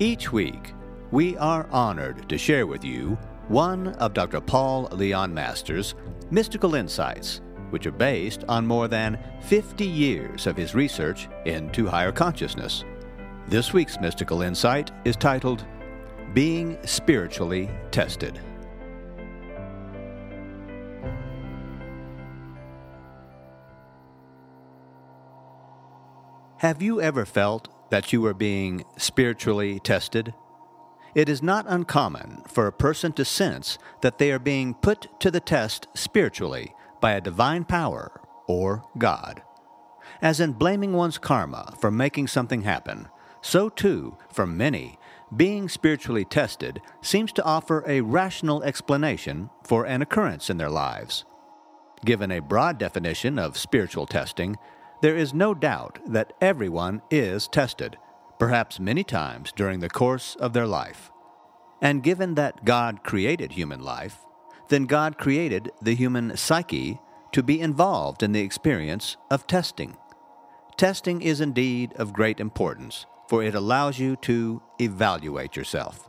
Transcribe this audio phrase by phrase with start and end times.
[0.00, 0.74] Each week,
[1.10, 4.40] we are honored to share with you one of Dr.
[4.40, 5.96] Paul Leon Masters'
[6.30, 7.40] mystical insights,
[7.70, 12.84] which are based on more than 50 years of his research into higher consciousness.
[13.48, 15.64] This week's mystical insight is titled
[16.32, 18.38] Being Spiritually Tested.
[26.58, 30.34] Have you ever felt that you are being spiritually tested?
[31.14, 35.30] It is not uncommon for a person to sense that they are being put to
[35.30, 39.42] the test spiritually by a divine power or God.
[40.20, 43.08] As in blaming one's karma for making something happen,
[43.40, 44.98] so too, for many,
[45.34, 51.24] being spiritually tested seems to offer a rational explanation for an occurrence in their lives.
[52.04, 54.56] Given a broad definition of spiritual testing,
[55.00, 57.96] there is no doubt that everyone is tested,
[58.38, 61.10] perhaps many times during the course of their life.
[61.80, 64.18] And given that God created human life,
[64.68, 67.00] then God created the human psyche
[67.32, 69.96] to be involved in the experience of testing.
[70.76, 76.08] Testing is indeed of great importance, for it allows you to evaluate yourself.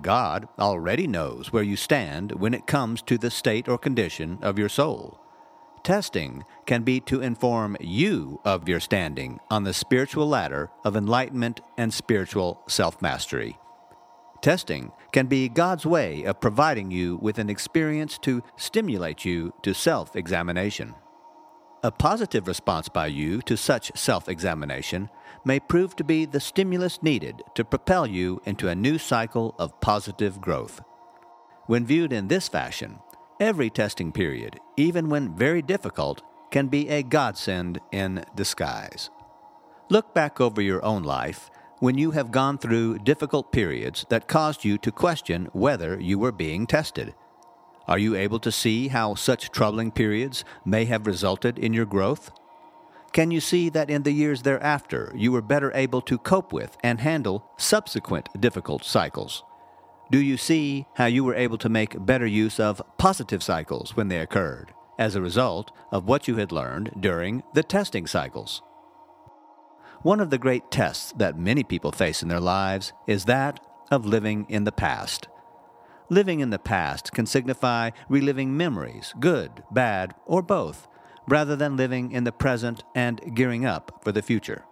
[0.00, 4.58] God already knows where you stand when it comes to the state or condition of
[4.58, 5.20] your soul.
[5.86, 11.60] Testing can be to inform you of your standing on the spiritual ladder of enlightenment
[11.78, 13.56] and spiritual self mastery.
[14.42, 19.72] Testing can be God's way of providing you with an experience to stimulate you to
[19.72, 20.92] self examination.
[21.84, 25.08] A positive response by you to such self examination
[25.44, 29.80] may prove to be the stimulus needed to propel you into a new cycle of
[29.80, 30.80] positive growth.
[31.66, 32.98] When viewed in this fashion,
[33.38, 39.10] Every testing period, even when very difficult, can be a godsend in disguise.
[39.90, 44.64] Look back over your own life when you have gone through difficult periods that caused
[44.64, 47.14] you to question whether you were being tested.
[47.86, 52.30] Are you able to see how such troubling periods may have resulted in your growth?
[53.12, 56.78] Can you see that in the years thereafter you were better able to cope with
[56.82, 59.44] and handle subsequent difficult cycles?
[60.08, 64.06] Do you see how you were able to make better use of positive cycles when
[64.06, 68.62] they occurred, as a result of what you had learned during the testing cycles?
[70.02, 73.58] One of the great tests that many people face in their lives is that
[73.90, 75.26] of living in the past.
[76.08, 80.86] Living in the past can signify reliving memories, good, bad, or both,
[81.26, 84.64] rather than living in the present and gearing up for the future.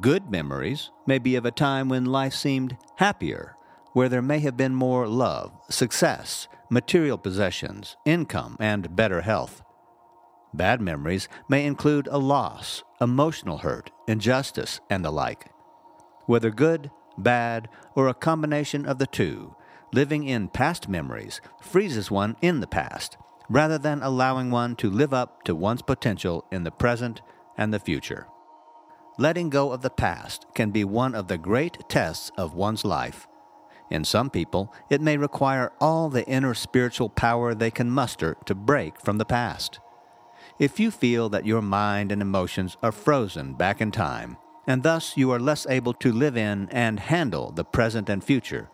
[0.00, 3.54] Good memories may be of a time when life seemed happier
[3.92, 9.62] where there may have been more love, success, material possessions, income, and better health.
[10.54, 15.50] Bad memories may include a loss, emotional hurt, injustice, and the like.
[16.26, 19.54] Whether good, bad, or a combination of the two,
[19.92, 23.16] living in past memories freezes one in the past,
[23.48, 27.20] rather than allowing one to live up to one's potential in the present
[27.58, 28.26] and the future.
[29.18, 33.26] Letting go of the past can be one of the great tests of one's life
[33.92, 38.54] in some people, it may require all the inner spiritual power they can muster to
[38.54, 39.80] break from the past.
[40.58, 44.36] If you feel that your mind and emotions are frozen back in time,
[44.66, 48.70] and thus you are less able to live in and handle the present and future,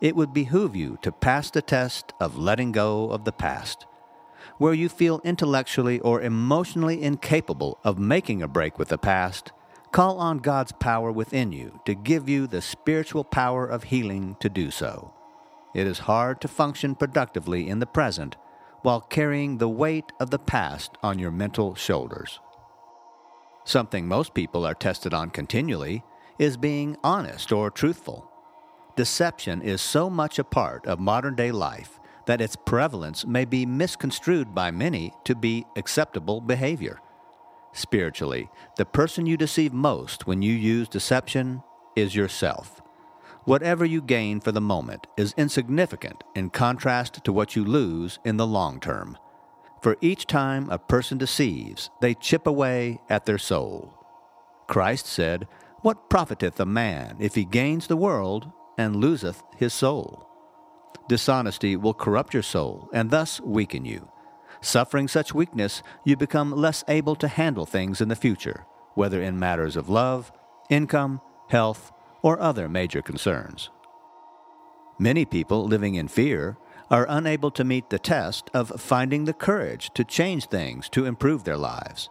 [0.00, 3.86] it would behoove you to pass the test of letting go of the past.
[4.58, 9.52] Where you feel intellectually or emotionally incapable of making a break with the past,
[9.92, 14.48] Call on God's power within you to give you the spiritual power of healing to
[14.48, 15.12] do so.
[15.74, 18.36] It is hard to function productively in the present
[18.80, 22.40] while carrying the weight of the past on your mental shoulders.
[23.64, 26.02] Something most people are tested on continually
[26.38, 28.30] is being honest or truthful.
[28.96, 33.66] Deception is so much a part of modern day life that its prevalence may be
[33.66, 36.98] misconstrued by many to be acceptable behavior.
[37.72, 41.62] Spiritually, the person you deceive most when you use deception
[41.96, 42.80] is yourself.
[43.44, 48.36] Whatever you gain for the moment is insignificant in contrast to what you lose in
[48.36, 49.18] the long term.
[49.82, 53.94] For each time a person deceives, they chip away at their soul.
[54.68, 55.48] Christ said,
[55.80, 60.28] What profiteth a man if he gains the world and loseth his soul?
[61.08, 64.08] Dishonesty will corrupt your soul and thus weaken you.
[64.62, 68.64] Suffering such weakness, you become less able to handle things in the future,
[68.94, 70.32] whether in matters of love,
[70.70, 71.90] income, health,
[72.22, 73.70] or other major concerns.
[75.00, 76.56] Many people living in fear
[76.90, 81.42] are unable to meet the test of finding the courage to change things to improve
[81.42, 82.08] their lives.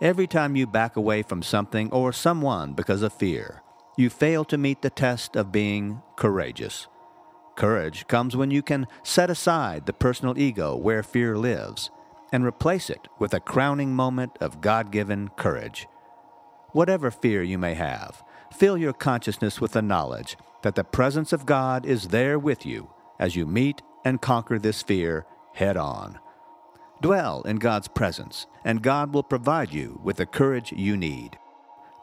[0.00, 3.62] Every time you back away from something or someone because of fear,
[3.96, 6.88] you fail to meet the test of being courageous.
[7.56, 11.90] Courage comes when you can set aside the personal ego where fear lives
[12.32, 15.86] and replace it with a crowning moment of God given courage.
[16.72, 21.46] Whatever fear you may have, fill your consciousness with the knowledge that the presence of
[21.46, 22.90] God is there with you
[23.20, 26.18] as you meet and conquer this fear head on.
[27.00, 31.38] Dwell in God's presence, and God will provide you with the courage you need.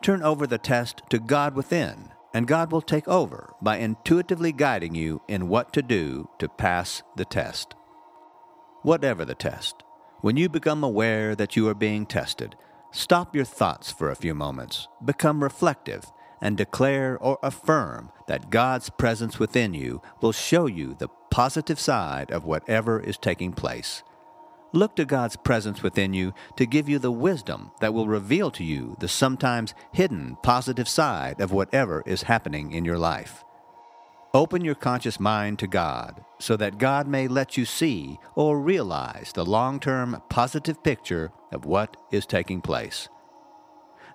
[0.01, 4.95] Turn over the test to God within, and God will take over by intuitively guiding
[4.95, 7.75] you in what to do to pass the test.
[8.83, 9.83] Whatever the test,
[10.22, 12.56] when you become aware that you are being tested,
[12.92, 16.06] stop your thoughts for a few moments, become reflective,
[16.42, 22.31] and declare or affirm that God's presence within you will show you the positive side
[22.31, 24.04] of whatever is taking place.
[24.73, 28.63] Look to God's presence within you to give you the wisdom that will reveal to
[28.63, 33.44] you the sometimes hidden positive side of whatever is happening in your life.
[34.33, 39.33] Open your conscious mind to God so that God may let you see or realize
[39.33, 43.09] the long term positive picture of what is taking place.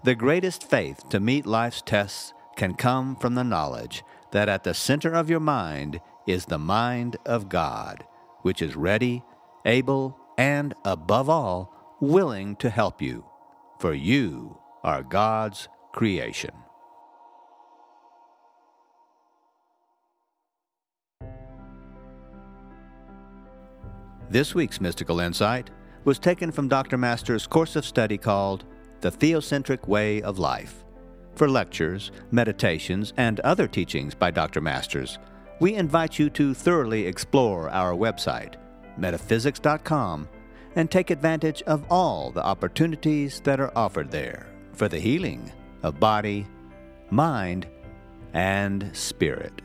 [0.05, 4.03] The greatest faith to meet life's tests can come from the knowledge
[4.33, 8.05] that at the center of your mind is the mind of God,
[8.41, 9.23] which is ready,
[9.67, 13.25] able, and, above all, willing to help you,
[13.79, 16.53] for you are God's creation.
[24.29, 25.71] This week's mystical insight
[26.05, 26.99] was taken from Dr.
[26.99, 28.65] Master's course of study called
[29.01, 30.85] The Theocentric Way of Life.
[31.37, 34.61] For lectures, meditations, and other teachings by Dr.
[34.61, 35.19] Masters,
[35.61, 38.55] we invite you to thoroughly explore our website
[38.99, 40.29] metaphysics.com,
[40.75, 45.51] and take advantage of all the opportunities that are offered there for the healing
[45.83, 46.47] of body,
[47.11, 47.67] mind,
[48.35, 49.63] and spirit.